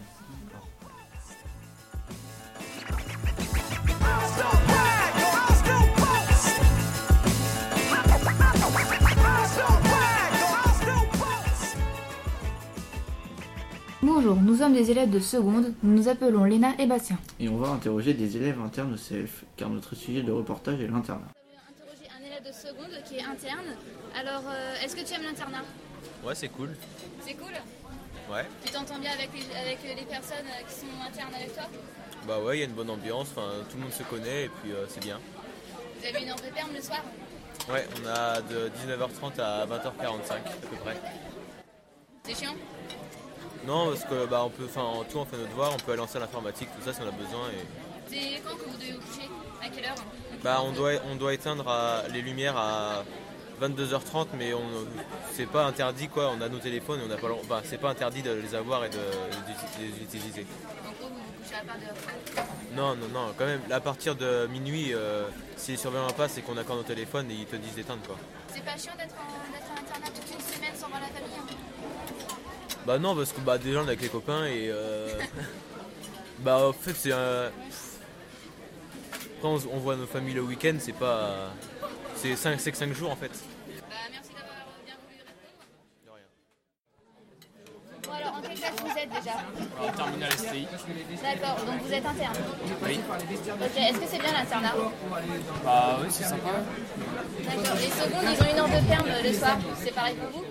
Bonjour, 14.24 14.40
nous 14.40 14.56
sommes 14.56 14.72
des 14.72 14.90
élèves 14.90 15.10
de 15.10 15.18
seconde, 15.18 15.74
nous 15.82 15.98
nous 15.98 16.08
appelons 16.08 16.44
Léna 16.44 16.72
et 16.78 16.86
Bastien. 16.86 17.18
Et 17.38 17.46
on 17.50 17.58
va 17.58 17.68
interroger 17.68 18.14
des 18.14 18.38
élèves 18.38 18.58
internes 18.58 18.94
au 18.94 18.96
CF, 18.96 19.44
car 19.54 19.68
notre 19.68 19.94
sujet 19.94 20.22
de 20.22 20.32
reportage 20.32 20.80
est 20.80 20.86
l'internat. 20.86 21.28
interroger 21.68 22.08
un 22.18 22.24
élève 22.24 22.42
de 22.42 22.50
seconde 22.50 23.02
qui 23.04 23.16
est 23.16 23.22
interne. 23.22 23.76
Alors, 24.18 24.44
euh, 24.48 24.82
est-ce 24.82 24.96
que 24.96 25.06
tu 25.06 25.12
aimes 25.12 25.24
l'internat? 25.24 25.62
Ouais, 26.24 26.34
c'est 26.34 26.48
cool. 26.48 26.70
C'est 27.20 27.34
cool? 27.34 27.52
Ouais. 28.32 28.46
Tu 28.64 28.72
t'entends 28.72 28.98
bien 28.98 29.10
avec 29.10 29.28
les, 29.34 29.54
avec 29.58 29.78
les 29.94 30.06
personnes 30.06 30.46
euh, 30.46 30.64
qui 30.66 30.74
sont 30.74 30.86
internes 31.06 31.34
avec 31.34 31.52
toi? 31.52 31.64
Bah 32.26 32.38
ouais, 32.40 32.56
il 32.56 32.60
y 32.60 32.62
a 32.62 32.66
une 32.66 32.72
bonne 32.72 32.88
ambiance, 32.88 33.28
enfin, 33.36 33.50
tout 33.68 33.76
le 33.76 33.82
monde 33.82 33.92
se 33.92 34.04
connaît 34.04 34.44
et 34.44 34.48
puis 34.48 34.72
euh, 34.72 34.86
c'est 34.88 35.04
bien. 35.04 35.20
Vous 36.00 36.06
avez 36.06 36.24
une 36.24 36.30
heure 36.30 36.36
de 36.36 36.54
perme 36.54 36.70
le 36.74 36.80
soir? 36.80 37.02
Ouais, 37.70 37.86
on 38.02 38.08
a 38.08 38.40
de 38.40 38.70
19h30 38.70 39.38
à 39.42 39.66
20h45 39.66 40.32
à 40.32 40.66
peu 40.70 40.76
près. 40.82 40.96
C'est 42.22 42.34
chiant? 42.34 42.54
Non, 43.66 43.88
parce 43.88 44.04
que 44.04 44.26
bah 44.26 44.42
on 44.44 44.50
peut, 44.50 44.64
enfin, 44.68 44.82
en 44.82 45.04
tout 45.04 45.18
on 45.18 45.24
fait 45.24 45.36
nos 45.36 45.46
devoirs, 45.46 45.72
on 45.74 45.78
peut 45.78 45.92
aller 45.92 46.02
en 46.02 46.06
salle 46.06 46.22
informatique, 46.22 46.68
tout 46.76 46.84
ça 46.84 46.92
si 46.92 47.00
on 47.02 47.08
a 47.08 47.12
besoin 47.12 47.48
et 47.50 47.64
C'est 48.10 48.40
quand 48.42 48.54
que 48.56 48.64
vous 48.68 48.76
devez 48.76 48.92
vous 48.92 49.00
coucher? 49.00 49.28
À 49.62 49.68
quelle 49.68 49.84
heure? 49.86 49.94
Bah 50.42 50.60
on 50.62 50.72
doit, 50.72 50.92
on 51.10 51.16
doit 51.16 51.32
éteindre 51.32 51.66
à- 51.68 52.02
les 52.12 52.20
lumières 52.20 52.56
à 52.56 53.04
22h30, 53.62 54.26
mais 54.36 54.52
on, 54.52 54.60
c'est 55.32 55.46
pas 55.46 55.64
interdit 55.64 56.08
quoi. 56.08 56.30
On 56.36 56.40
a 56.42 56.48
nos 56.48 56.58
téléphones 56.58 57.00
et 57.00 57.04
on 57.04 57.08
n'a 57.08 57.16
pas, 57.16 57.28
le- 57.28 57.34
bah, 57.48 57.62
c'est 57.64 57.78
pas 57.78 57.88
interdit 57.90 58.20
de 58.22 58.32
les 58.32 58.54
avoir 58.54 58.84
et 58.84 58.90
de, 58.90 58.96
de 58.96 59.80
les 59.80 60.02
utiliser. 60.02 60.44
En 60.86 60.90
gros, 61.00 61.08
vous 61.08 61.14
vous 61.14 61.42
couchez 61.42 61.56
à 61.56 61.64
part 61.64 61.76
de. 61.76 62.76
Non, 62.76 62.94
non, 62.96 63.08
non, 63.14 63.32
quand 63.38 63.46
même, 63.46 63.60
à 63.70 63.80
partir 63.80 64.16
de 64.16 64.46
minuit, 64.48 64.92
euh, 64.92 65.24
si 65.56 65.70
les 65.72 65.76
surveillants 65.78 66.08
passent 66.10 66.36
et 66.36 66.42
qu'on 66.42 66.56
accorde 66.58 66.80
nos 66.80 66.84
téléphones, 66.84 67.30
ils 67.30 67.46
te 67.46 67.56
disent 67.56 67.74
d'éteindre 67.76 68.02
quoi. 68.06 68.16
C'est 68.52 68.62
pas 68.64 68.76
chiant 68.76 68.92
d'être 68.98 69.14
en, 69.14 69.52
d'être 69.52 69.70
en 69.70 69.80
internat 69.80 70.10
toute 70.14 70.34
une 70.34 70.54
semaine 70.54 70.74
sans 70.76 70.88
voir 70.88 71.00
la 71.00 71.06
famille 71.06 71.38
hein? 71.38 72.13
Bah 72.86 72.98
non, 72.98 73.16
parce 73.16 73.32
que 73.32 73.40
bah, 73.40 73.56
déjà 73.56 73.80
on 73.80 73.84
est 73.84 73.88
avec 73.88 74.02
les 74.02 74.08
copains 74.08 74.44
et. 74.46 74.68
euh, 74.68 75.18
bah 76.40 76.68
en 76.68 76.72
fait, 76.72 76.94
c'est 76.94 77.12
un. 77.12 77.50
Quand 79.40 79.58
on, 79.70 79.78
voit 79.78 79.96
nos 79.96 80.06
familles 80.06 80.34
le 80.34 80.42
week-end, 80.42 80.76
c'est 80.78 80.92
pas. 80.92 81.50
C'est 82.16 82.36
5, 82.36 82.60
c'est 82.60 82.72
que 82.72 82.78
5 82.78 82.92
jours 82.92 83.10
en 83.10 83.16
fait. 83.16 83.28
Bah, 83.28 83.96
merci 84.10 84.30
d'avoir 84.30 84.54
bien 84.84 84.94
voulu 85.02 85.16
répondre. 85.18 85.64
De 86.04 86.10
rien. 86.10 86.24
Bon, 88.02 88.12
alors, 88.12 88.38
en 88.38 88.42
quelle 88.42 88.58
classe 88.58 88.80
vous 88.80 88.98
êtes 88.98 89.10
déjà 89.10 89.32
En 89.80 89.92
D'accord, 90.62 91.56
donc 91.66 91.82
vous 91.84 91.92
êtes 91.92 92.06
interne 92.06 92.34
Oui. 92.84 93.00
Ok, 93.60 93.76
est-ce 93.76 93.98
que 93.98 94.06
c'est 94.08 94.18
bien 94.20 94.32
l'internat 94.32 94.72
Bah 95.64 95.98
oui, 96.00 96.06
c'est 96.10 96.24
sympa. 96.24 96.50
D'accord, 97.44 97.76
les 97.76 97.90
secondes, 97.90 98.22
ils 98.22 98.42
ont 98.42 98.50
une 98.52 98.58
heure 98.60 98.80
de 98.80 98.86
perme 98.88 99.06
le 99.24 99.32
soir, 99.32 99.58
c'est 99.82 99.94
pareil 99.94 100.14
pour 100.14 100.40
vous? 100.40 100.46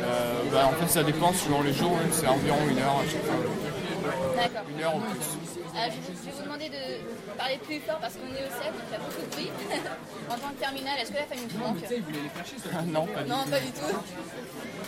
Euh, 0.00 0.42
bah, 0.52 0.66
en 0.66 0.72
fait, 0.72 0.88
ça 0.88 1.02
dépend 1.02 1.32
selon 1.32 1.62
les 1.62 1.72
jours, 1.72 1.96
hein. 1.96 2.08
c'est 2.12 2.28
environ 2.28 2.58
une 2.70 2.78
heure 2.78 3.00
à 3.00 3.10
chaque 3.10 3.24
fois. 3.24 3.36
D'accord. 4.36 4.64
Une 4.68 4.82
heure 4.82 4.98
plus. 4.98 5.20
Ah, 5.76 5.88
je, 5.90 5.96
vais 6.00 6.32
vous 6.32 6.42
demander 6.44 6.68
de 6.70 6.82
parler 7.36 7.58
plus 7.58 7.80
fort 7.80 7.98
parce 8.00 8.14
qu'on 8.14 8.28
est 8.32 8.44
au 8.46 8.50
CEP, 8.50 8.72
donc 8.72 8.86
il 8.88 8.92
y 8.92 8.96
a 8.96 9.02
beaucoup 9.04 9.20
de 9.20 9.30
bruit. 9.32 9.50
en 10.30 10.34
tant 10.38 10.48
que 10.54 10.60
terminale, 10.60 10.96
est-ce 11.00 11.12
que 11.12 11.16
la 11.20 11.26
famille 11.28 11.46
vous 11.50 11.58
manque 11.60 11.84
non, 12.86 13.06
pas 13.06 13.22
du 13.22 13.28
Non, 13.30 13.42
tout. 13.44 13.50
pas 13.50 13.60
du 13.60 13.72
tout. 13.72 13.96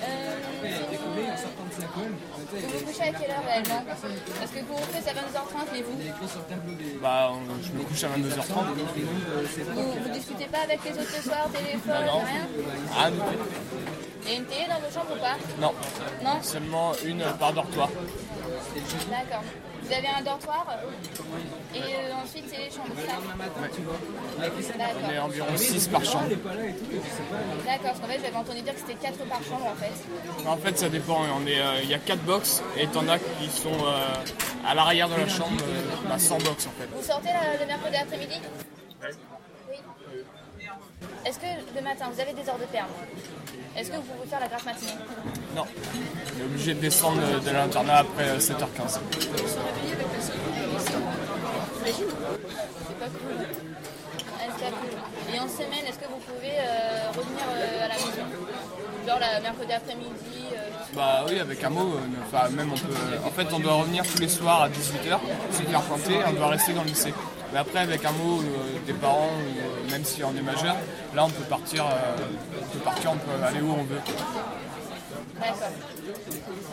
Euh, 0.01 0.37
sinon, 0.63 1.11
euh, 1.19 1.35
vous 1.93 2.79
vous 2.79 2.85
couchez 2.87 3.03
à 3.03 3.13
quelle 3.13 3.31
heure 3.31 3.45
réellement 3.47 3.85
Parce 3.87 4.51
que 4.53 4.61
pour 4.65 4.77
vous, 4.79 4.87
c'est 4.93 5.11
à 5.11 5.15
22h30, 5.15 5.67
mais 5.73 5.83
vous 5.83 7.01
Bah, 7.03 7.33
on- 7.33 7.63
je 7.63 7.73
me 7.73 7.83
couche 7.85 8.05
à 8.05 8.09
22h30. 8.09 8.65
vous, 9.75 9.93
vous 10.05 10.11
discutez 10.11 10.47
pas 10.47 10.61
avec 10.65 10.81
les 10.85 10.93
autres 10.93 11.11
ce 11.17 11.23
soir, 11.23 11.49
téléphone, 11.53 11.93
Ah 11.95 12.07
non. 12.07 12.19
rien 12.21 12.49
Ah 12.97 13.11
non. 13.11 13.25
Il 14.25 14.33
y 14.33 14.35
a 14.35 14.39
une 14.39 14.45
télé 14.47 14.67
dans 14.69 14.81
vos 14.81 14.93
chambres 14.93 15.15
ou 15.17 15.21
pas 15.21 15.37
Non. 15.61 15.73
Non 16.25 16.43
Seulement 16.43 16.93
une 17.05 17.25
par 17.39 17.53
dortoir. 17.53 17.89
D'accord. 19.11 19.43
Vous 19.83 19.93
avez 19.95 20.09
un 20.09 20.23
dortoir 20.23 20.67
et 21.75 21.79
euh, 21.79 22.13
ensuite 22.23 22.45
c'est 22.49 22.59
les 22.59 22.71
chambres, 22.71 22.93
On 25.09 25.11
est 25.11 25.19
environ 25.19 25.57
6 25.57 25.89
par 25.89 26.05
chambre. 26.05 26.25
D'accord, 26.29 27.83
parce 27.83 28.01
qu'en 28.01 28.07
fait 28.07 28.21
j'avais 28.23 28.37
entendu 28.37 28.61
dire 28.63 28.75
que 28.75 28.81
c'était 28.81 28.95
4 28.95 29.17
par 29.25 29.39
chambre 29.43 29.67
en 29.67 29.75
fait. 29.77 30.47
En 30.49 30.57
fait, 30.57 30.79
ça 30.79 30.89
dépend. 30.89 31.23
Euh, 31.25 31.81
Il 31.83 31.89
y 31.89 31.95
a 31.95 31.99
4 31.99 32.21
box 32.25 32.63
et 32.77 32.87
t'en 32.89 33.09
as 33.09 33.19
qui 33.19 33.49
sont 33.51 33.71
euh, 33.73 34.67
à 34.69 34.75
l'arrière 34.75 35.09
de 35.09 35.15
la 35.17 35.29
chambre, 35.29 35.57
bah, 36.09 36.19
sans 36.19 36.39
box 36.39 36.67
en 36.67 36.71
fait. 36.81 36.89
Vous 36.95 37.03
sortez 37.03 37.29
la- 37.29 37.59
le 37.59 37.67
mercredi 37.67 37.97
après-midi? 37.97 38.41
Est-ce 41.29 41.39
que 41.41 41.77
le 41.77 41.83
matin 41.83 42.07
vous 42.11 42.19
avez 42.19 42.33
des 42.33 42.49
heures 42.49 42.59
de 42.59 42.65
perme 42.65 42.89
Est-ce 43.77 43.91
que 43.91 43.97
vous 43.97 44.03
pouvez 44.03 44.27
faire 44.27 44.41
la 44.41 44.49
grasse 44.49 44.65
matinée 44.65 44.93
Non. 45.55 45.65
On 45.67 46.41
est 46.41 46.45
obligé 46.45 46.73
de 46.73 46.81
descendre 46.81 47.21
de, 47.21 47.51
l'internat 47.51 47.99
après 47.99 48.31
euh, 48.31 48.39
7h15. 48.39 48.99
T'imagines 49.11 49.37
C'est 52.87 52.99
pas 52.99 53.09
cool. 53.09 53.45
C'est 54.39 54.65
pas 54.65 54.71
cool. 54.71 55.35
Et 55.35 55.39
en 55.39 55.49
semaine, 55.49 55.85
est-ce 55.87 55.99
que 55.99 56.09
vous 56.09 56.21
pouvez 56.27 56.57
euh, 56.61 57.11
revenir 57.11 57.45
euh, 57.51 57.85
à 57.85 57.89
la 57.89 57.95
maison 57.95 58.25
Genre 59.07 59.19
la 59.21 59.41
mercredi 59.41 59.73
après-midi 59.73 60.13
euh, 60.53 60.57
Bah 60.95 61.25
oui, 61.29 61.39
avec 61.39 61.63
un 61.63 61.71
mot, 61.71 61.95
euh, 61.95 62.01
enfin 62.27 62.49
même 62.51 62.73
on 62.73 62.77
peut. 62.77 62.95
En 63.25 63.31
fait, 63.31 63.47
on 63.53 63.59
doit 63.59 63.75
revenir 63.75 64.05
tous 64.07 64.19
les 64.19 64.29
soirs 64.29 64.63
à 64.63 64.69
18h, 64.69 65.19
se 65.53 65.63
faire 65.63 65.83
pointer, 65.83 66.15
on 66.27 66.33
doit 66.33 66.49
rester 66.49 66.73
dans 66.73 66.83
le 66.83 66.89
lycée. 66.89 67.15
Mais 67.53 67.59
après, 67.59 67.79
avec 67.79 68.05
un 68.05 68.13
mot 68.13 68.41
euh, 68.41 68.79
des 68.87 68.93
parents, 68.93 69.31
euh, 69.33 69.91
même 69.91 70.05
si 70.05 70.23
on 70.23 70.37
est 70.37 70.43
majeur, 70.43 70.77
là 71.15 71.25
on 71.25 71.31
peut 71.31 71.45
partir, 71.49 71.87
euh, 71.87 72.17
on 72.61 72.67
peut 72.67 72.85
partir, 72.85 73.13
on 73.13 73.17
peut 73.17 73.45
aller 73.45 73.61
où 73.61 73.73
on 73.73 73.85
veut. 73.85 74.01
D'accord. 75.41 75.73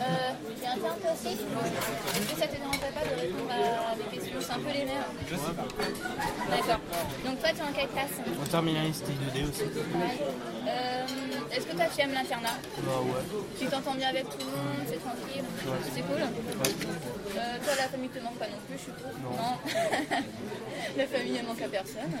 Euh, 0.00 0.32
J'ai 0.60 0.66
un 0.66 0.74
terme 0.74 0.98
aussi. 1.14 1.28
Est-ce 1.28 2.32
que 2.34 2.40
ça 2.40 2.46
te 2.46 2.56
dérangerait 2.56 2.92
pas 2.94 3.04
de 3.04 3.20
répondre 3.20 3.50
à 3.52 3.94
des 3.94 4.16
questions 4.16 4.40
C'est 4.40 4.52
un 4.52 4.58
peu 4.58 4.72
les 4.72 4.84
mêmes. 4.84 5.10
D'accord. 6.50 6.80
Donc 7.24 7.38
toi, 7.40 7.48
tu 7.50 7.58
es 7.58 7.62
en 7.62 7.72
quelle 7.72 7.88
classe 7.88 8.16
En 8.42 8.46
terminale 8.46 8.92
STI 8.94 9.12
2D 9.12 9.48
aussi. 9.50 9.62
Ouais. 9.62 10.18
Euh, 10.68 11.04
Est-ce 11.52 11.66
que 11.66 11.76
toi, 11.76 11.84
tu 11.94 12.00
aimes 12.02 12.12
l'internat 12.14 12.58
Bah 12.78 13.00
ouais. 13.02 13.22
Tu 13.58 13.66
t'entends 13.66 13.94
bien 13.94 14.08
avec 14.08 14.24
tout 14.28 14.38
le 14.38 14.44
monde, 14.46 14.86
c'est 14.88 15.00
tranquille, 15.00 15.44
c'est 15.94 16.02
cool. 16.02 16.22
Euh, 16.22 17.58
toi, 17.64 17.74
la 17.78 17.88
famille 17.88 18.08
te 18.08 18.18
manque 18.18 18.38
pas 18.38 18.46
non 18.46 18.58
plus, 18.68 18.78
je 18.78 18.84
suppose 18.84 19.16
Non. 19.22 19.56
la 20.96 21.06
famille, 21.06 21.36
elle 21.38 21.46
manque 21.46 21.62
à 21.62 21.68
personne. 21.68 22.12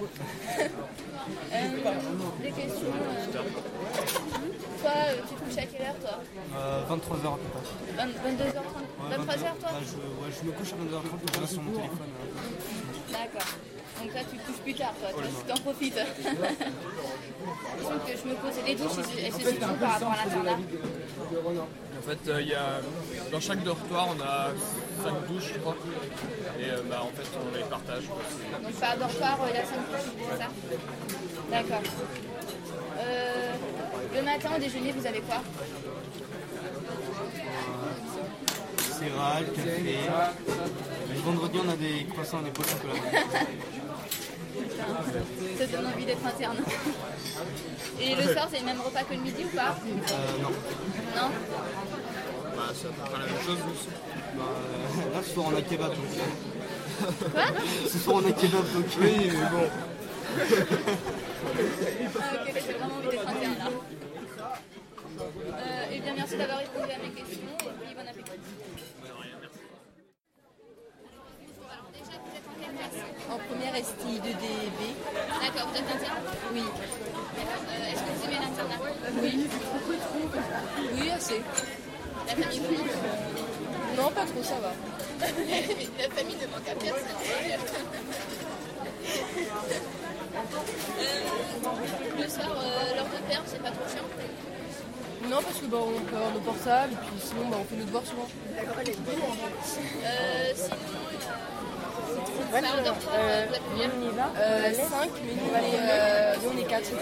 Des 2.42 2.50
questions. 2.52 2.92
Toi, 4.82 4.92
tu 5.28 5.34
couches 5.34 5.58
à 5.58 5.66
quelle 5.66 5.82
heure, 5.86 5.98
toi? 6.00 6.20
Euh, 6.56 6.82
23h 6.88 7.26
à 7.26 7.38
peu 7.38 7.48
près. 7.52 7.64
22h30 8.04 8.56
23h, 9.10 9.40
toi 9.60 9.70
Bah, 9.72 9.80
je, 9.82 9.96
ouais, 9.96 10.32
je 10.40 10.46
me 10.46 10.52
couche 10.52 10.72
à 10.72 10.76
22h30 10.76 11.10
quand 11.34 11.40
je 11.42 11.46
sur 11.46 11.62
mon 11.62 11.70
téléphone. 11.72 12.12
euh. 12.20 13.12
D'accord. 13.12 13.48
Donc 14.02 14.14
là, 14.14 14.20
tu 14.30 14.36
te 14.36 14.46
couches 14.46 14.60
plus 14.62 14.74
tard, 14.74 14.92
toi, 15.00 15.08
tu 15.22 15.52
t'en 15.52 15.60
profites. 15.62 15.98
Que 18.06 18.12
je 18.12 18.28
me 18.28 18.34
pose, 18.34 18.52
et 18.64 18.68
les 18.68 18.74
douches, 18.74 18.90
elles 19.18 19.32
se- 19.32 19.38
situent 19.38 19.58
par 19.60 19.92
rapport 19.92 20.12
à 20.12 20.24
l'internat 20.24 20.58
fait, 22.06 22.30
euh, 22.30 22.40
il 22.42 22.48
y 22.48 22.54
a, 22.54 22.80
dans 23.32 23.40
chaque 23.40 23.62
dortoir, 23.64 24.08
on 24.16 24.20
a 24.22 24.50
5 25.02 25.26
douches, 25.28 25.52
je 25.54 25.58
crois. 25.58 25.76
Et 26.60 26.70
euh, 26.70 26.80
bah, 26.88 27.02
en 27.02 27.08
fait, 27.16 27.26
on 27.36 27.56
les 27.56 27.64
partage. 27.64 28.04
Donc 28.62 28.72
par 28.74 28.96
dortoir, 28.96 29.38
euh, 29.42 29.46
il 29.50 29.56
y 29.56 29.58
a 29.58 29.64
5 29.64 29.74
couches, 29.74 30.10
c'est 30.30 30.38
ça 30.38 30.48
D'accord. 31.50 31.82
Euh, 32.98 33.52
le 34.14 34.22
matin 34.22 34.50
au 34.56 34.60
déjeuner, 34.60 34.92
vous 34.92 35.06
avez 35.06 35.20
quoi? 35.20 35.36
Céréales, 38.98 39.52
café. 39.54 39.96
Le 41.14 41.20
vendredi, 41.20 41.58
on 41.64 41.68
a 41.70 41.76
des 41.76 42.06
croissants 42.10 42.40
et 42.40 42.44
des 42.44 42.50
poissons 42.50 42.76
chocolat. 42.76 42.94
Ça 45.58 45.66
donne 45.66 45.86
envie 45.86 46.04
d'être 46.04 46.26
interne. 46.26 46.56
Et 48.00 48.14
le 48.14 48.22
soir, 48.32 48.48
c'est 48.50 48.60
le 48.60 48.64
même 48.66 48.80
repas 48.80 49.02
que 49.02 49.14
le 49.14 49.20
midi 49.20 49.44
ou 49.44 49.56
pas 49.56 49.76
Euh, 49.86 50.42
non. 50.42 50.50
Non 50.50 51.30
Bah, 52.56 52.72
c'est 52.74 52.86
à 52.86 52.90
peu 52.90 53.02
près 53.10 53.18
la 53.20 53.26
même 53.26 53.42
chose. 53.44 53.58
Bah, 54.36 54.42
euh, 54.44 55.14
là, 55.14 55.22
ce 55.22 55.30
soir, 55.34 55.46
on 55.52 55.56
a 55.56 55.62
kebab. 55.62 55.90
Donc... 55.90 55.98
Quoi 57.32 57.44
Ce 57.90 57.98
soir, 57.98 58.16
on 58.22 58.28
a 58.28 58.32
kebab. 58.32 58.72
Donc... 58.72 58.86
Oui, 59.00 59.30
mais 59.32 59.50
bon. 59.50 59.68
Ah, 62.18 62.34
ok, 62.34 62.54
j'ai 62.54 62.72
vraiment 62.74 62.96
envie 62.96 63.08
d'être 63.08 63.28
interne 63.28 63.56
là. 63.58 63.70
Euh, 65.18 65.92
eh 65.92 66.00
bien, 66.00 66.12
merci 66.14 66.36
d'avoir 66.36 66.58
répondu 66.58 66.90
à 66.92 66.98
mes 66.98 67.10
questions 67.14 67.56
et 67.60 67.84
puis 67.84 67.94
bon 67.94 68.02
appétit. 68.02 68.30
Alors, 71.70 71.88
déjà, 71.92 72.16
vous 72.20 72.36
êtes 72.36 72.46
en 72.46 72.54
quelle 72.60 72.74
classe 72.76 73.00
En 73.30 73.38
première 73.38 73.74
STI 73.76 74.20
2DB. 74.20 74.80
D'accord, 75.40 75.68
vous 75.70 75.76
êtes 75.78 75.90
interne 75.94 76.22
Oui. 76.54 76.62
Euh, 76.62 77.92
Est-ce 77.92 78.00
que 78.00 78.10
vous 78.10 78.24
aimez 78.24 78.38
l'internat 78.40 78.78
Oui. 79.22 79.48
Oui, 81.00 81.10
assez. 81.10 81.42
La 82.28 82.34
famille 82.34 82.60
vous 82.60 82.72
manque 82.74 83.96
Non, 83.96 84.10
pas 84.10 84.24
trop, 84.26 84.42
ça 84.42 84.54
va. 84.62 84.72
La 85.26 86.10
famille 86.14 86.36
ne 86.36 86.46
manque 86.46 86.68
à 86.68 86.74
personne. 86.74 87.16
Euh, 90.98 92.22
le 92.22 92.28
soir, 92.28 92.50
euh, 92.58 92.94
l'heure 92.96 93.04
de 93.06 93.30
père, 93.30 93.42
c'est 93.46 93.62
pas 93.62 93.70
trop 93.70 93.88
chiant 93.88 95.28
Non, 95.30 95.38
parce 95.42 95.58
que 95.60 95.66
bah, 95.66 95.78
on 95.80 96.00
peut 96.00 96.16
avoir 96.16 96.32
nos 96.32 96.40
portables 96.40 96.92
et 96.92 96.96
puis 96.96 97.16
sinon 97.20 97.48
bah, 97.50 97.56
on 97.60 97.64
fait 97.64 97.76
nos 97.76 97.84
devoirs 97.86 98.04
souvent. 98.06 98.28
D'accord, 98.56 98.76
elle 98.80 98.88
est 98.90 98.96
Euh, 98.96 100.52
sinon, 100.54 100.76
euh, 100.76 101.55
Ouais, 102.52 102.60
euh, 102.60 103.44
on 103.74 104.02
y 104.02 104.10
va 104.14 104.32
euh, 104.38 104.72
5, 104.72 105.10
mais 105.24 105.34
nous, 105.34 105.50
euh, 105.54 106.34
nous 106.42 106.50
on 106.54 106.58
est 106.58 106.64
4. 106.64 106.92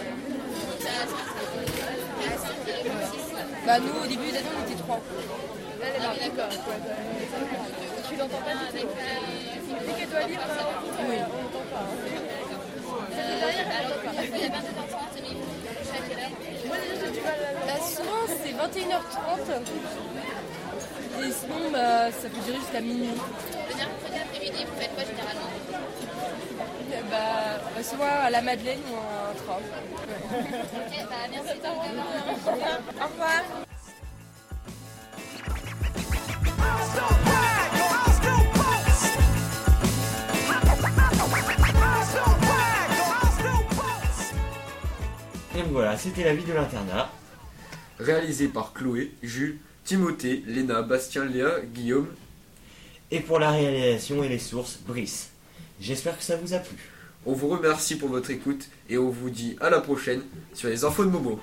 Bah 3.67 3.79
nous 3.79 4.05
au 4.05 4.07
début 4.07 4.31
d'année 4.31 4.47
on 4.59 4.63
était 4.67 4.83
3. 4.83 5.01
Ah 5.01 6.13
oui, 6.13 6.19
d'accord. 6.21 6.51
Tu 8.09 8.17
l'entends 8.17 8.39
pas 8.39 8.51
avec 8.51 8.87
la 9.87 9.93
qu'elle 9.95 10.09
doit 10.09 10.23
lire 10.23 10.41
Oui. 11.09 11.17
Alors, 13.17 13.51
il 13.51 14.41
y 14.41 14.45
a 14.45 14.49
22h30, 14.49 15.15
mais 15.15 15.29
il 15.29 15.37
faut 15.37 15.53
coucher 15.79 15.97
à 15.97 16.03
quelle 16.09 16.21
heure 16.21 16.35
Bah, 17.67 17.79
souvent 17.85 18.23
c'est 18.43 18.53
21h30 18.53 19.65
et 21.23 21.33
sinon 21.33 21.71
bah, 21.73 22.11
ça 22.11 22.29
peut 22.29 22.41
durer 22.45 22.59
jusqu'à 22.59 22.81
minuit. 22.81 23.09
Bah, 27.11 27.61
bah, 27.75 27.83
soit 27.83 28.07
à 28.07 28.31
la 28.31 28.41
Madeleine 28.41 28.79
ou 28.89 28.95
un 28.95 29.35
tram. 29.35 29.63
Ok, 29.63 31.07
bah 31.09 31.17
merci 31.31 31.59
de 31.59 31.67
Au 31.67 33.07
revoir. 33.07 33.43
Et 45.57 45.63
voilà, 45.63 45.97
c'était 45.97 46.25
la 46.25 46.35
vie 46.35 46.45
de 46.45 46.53
l'internat. 46.53 47.11
Réalisé 47.99 48.49
par 48.49 48.73
Chloé, 48.73 49.13
Jules, 49.23 49.59
Timothée, 49.85 50.43
Léna, 50.47 50.83
Bastien, 50.83 51.25
Léa, 51.25 51.61
Guillaume. 51.73 52.09
Et 53.11 53.21
pour 53.21 53.39
la 53.39 53.51
réalisation 53.51 54.23
et 54.23 54.29
les 54.29 54.39
sources, 54.39 54.79
Brice. 54.87 55.34
J'espère 55.81 56.17
que 56.17 56.25
ça 56.25 56.37
vous 56.37 56.55
a 56.55 56.59
plu. 56.59 56.77
On 57.27 57.33
vous 57.33 57.49
remercie 57.49 57.97
pour 57.97 58.09
votre 58.09 58.31
écoute 58.31 58.69
et 58.89 58.99
on 58.99 59.09
vous 59.09 59.31
dit 59.31 59.57
à 59.61 59.71
la 59.71 59.81
prochaine 59.81 60.23
sur 60.53 60.69
les 60.69 60.85
infos 60.85 61.05
de 61.05 61.11
Momo. 61.11 61.41